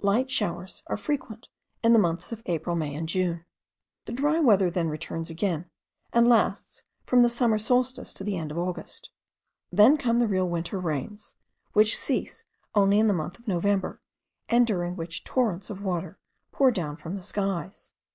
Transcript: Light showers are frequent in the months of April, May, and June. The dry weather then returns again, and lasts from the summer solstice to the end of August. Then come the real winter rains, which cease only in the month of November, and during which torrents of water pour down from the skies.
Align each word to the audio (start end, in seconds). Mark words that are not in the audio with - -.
Light 0.00 0.30
showers 0.30 0.82
are 0.86 0.96
frequent 0.96 1.50
in 1.82 1.92
the 1.92 1.98
months 1.98 2.32
of 2.32 2.42
April, 2.46 2.74
May, 2.74 2.94
and 2.94 3.06
June. 3.06 3.44
The 4.06 4.12
dry 4.14 4.40
weather 4.40 4.70
then 4.70 4.88
returns 4.88 5.28
again, 5.28 5.68
and 6.10 6.26
lasts 6.26 6.84
from 7.04 7.20
the 7.20 7.28
summer 7.28 7.58
solstice 7.58 8.14
to 8.14 8.24
the 8.24 8.34
end 8.38 8.50
of 8.50 8.56
August. 8.56 9.10
Then 9.70 9.98
come 9.98 10.20
the 10.20 10.26
real 10.26 10.48
winter 10.48 10.80
rains, 10.80 11.34
which 11.74 11.98
cease 11.98 12.46
only 12.74 12.98
in 12.98 13.08
the 13.08 13.12
month 13.12 13.38
of 13.38 13.46
November, 13.46 14.00
and 14.48 14.66
during 14.66 14.96
which 14.96 15.22
torrents 15.22 15.68
of 15.68 15.82
water 15.82 16.18
pour 16.50 16.70
down 16.70 16.96
from 16.96 17.14
the 17.16 17.22
skies. 17.22 17.92